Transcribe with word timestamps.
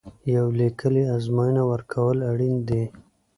یوه 0.33 0.51
لیکلې 0.61 1.03
ازموینه 1.15 1.63
ورکول 1.71 2.17
اړین 2.31 2.55
دي. 2.67 2.83